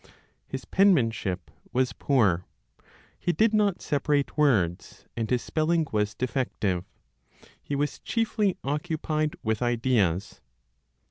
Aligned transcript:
His 0.47 0.65
penmanship 0.65 1.51
was 1.71 1.93
poor. 1.93 2.47
He 3.19 3.31
did 3.31 3.53
not 3.53 3.83
separate 3.83 4.35
words, 4.35 5.05
and 5.15 5.29
his 5.29 5.43
spelling 5.43 5.85
was 5.91 6.15
defective; 6.15 6.85
he 7.61 7.75
was 7.75 7.99
chiefly 7.99 8.57
occupied 8.63 9.35
with 9.43 9.61
ideas. 9.61 10.41